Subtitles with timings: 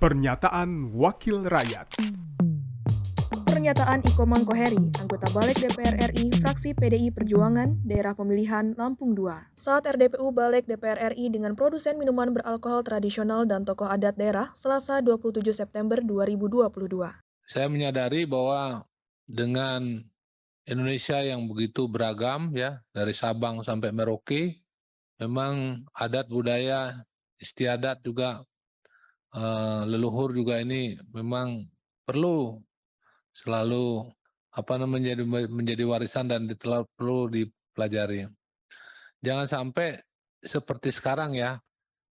[0.00, 2.00] Pernyataan Wakil Rakyat
[3.44, 9.28] Pernyataan Iko Mangkoheri, anggota Balik DPR RI, fraksi PDI Perjuangan, daerah pemilihan Lampung II.
[9.60, 15.04] Saat RDPU Balik DPR RI dengan produsen minuman beralkohol tradisional dan tokoh adat daerah, Selasa
[15.04, 16.72] 27 September 2022.
[17.44, 18.88] Saya menyadari bahwa
[19.28, 20.00] dengan
[20.64, 24.64] Indonesia yang begitu beragam ya, dari Sabang sampai Merauke,
[25.20, 27.04] memang adat budaya,
[27.36, 28.48] istiadat juga
[29.34, 31.66] uh, leluhur juga ini memang
[32.06, 32.58] perlu
[33.34, 34.10] selalu
[34.50, 36.50] apa namanya menjadi menjadi warisan dan
[36.98, 38.26] perlu dipelajari.
[39.22, 40.00] Jangan sampai
[40.42, 41.60] seperti sekarang ya,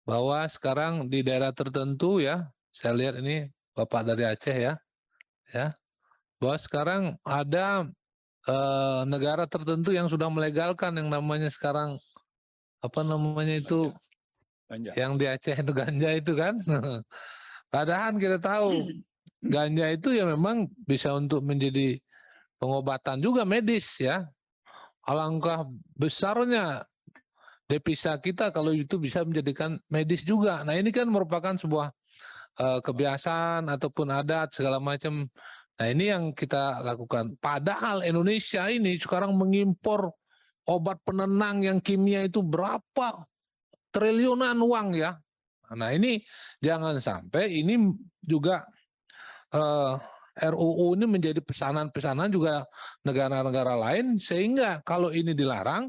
[0.03, 3.47] bahwa sekarang di daerah tertentu ya, saya lihat ini
[3.77, 4.75] Bapak dari Aceh ya,
[5.53, 5.71] ya,
[6.41, 7.87] bahwa sekarang ada
[8.49, 12.01] uh, negara tertentu yang sudah melegalkan yang namanya sekarang
[12.85, 13.93] apa namanya itu
[14.69, 14.91] Ganja.
[14.97, 16.55] Yang di Aceh itu ganja itu kan.
[17.75, 18.89] Padahal kita tahu
[19.55, 22.01] ganja itu ya memang bisa untuk menjadi
[22.57, 24.25] pengobatan juga medis ya.
[25.05, 26.89] Alangkah besarnya
[27.69, 30.65] devisa kita kalau itu bisa menjadikan medis juga.
[30.65, 31.93] Nah ini kan merupakan sebuah
[32.57, 35.29] uh, kebiasaan ataupun adat segala macam.
[35.77, 37.37] Nah ini yang kita lakukan.
[37.37, 40.09] Padahal Indonesia ini sekarang mengimpor
[40.65, 43.29] obat penenang yang kimia itu berapa
[43.95, 45.15] triliunan uang ya.
[45.79, 46.19] Nah ini
[46.59, 47.79] jangan sampai ini
[48.21, 48.67] juga
[49.55, 49.95] eh,
[50.35, 52.67] RUU ini menjadi pesanan-pesanan juga
[53.07, 55.87] negara-negara lain sehingga kalau ini dilarang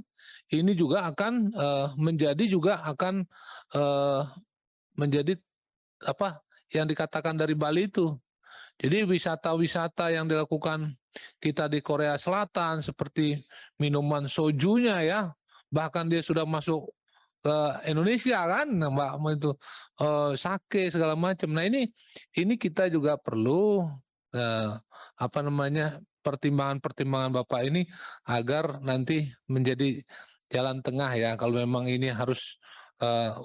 [0.53, 3.25] ini juga akan uh, menjadi juga akan
[3.73, 4.21] uh,
[4.93, 5.33] menjadi
[6.05, 8.13] apa yang dikatakan dari Bali itu.
[8.77, 10.93] Jadi wisata-wisata yang dilakukan
[11.39, 13.39] kita di Korea Selatan seperti
[13.79, 15.19] minuman sojunya ya,
[15.71, 16.91] bahkan dia sudah masuk
[17.45, 19.53] ke Indonesia kan Mbak itu
[20.01, 21.53] uh, sake segala macam.
[21.53, 21.85] Nah ini
[22.33, 23.85] ini kita juga perlu
[24.33, 24.69] uh,
[25.21, 27.85] apa namanya pertimbangan-pertimbangan Bapak ini
[28.25, 30.01] agar nanti menjadi
[30.49, 32.57] jalan tengah ya kalau memang ini harus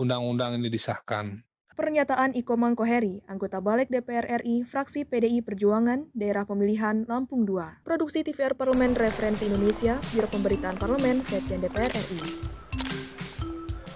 [0.01, 1.45] undang-undang uh, ini disahkan.
[1.77, 7.81] Pernyataan Iko Mangkoheri, anggota Balik DPR RI, fraksi PDI Perjuangan, daerah pemilihan Lampung II.
[7.81, 12.21] Produksi TVR Parlemen Referensi Indonesia, Biro Pemberitaan Parlemen, Sekjen DPR RI.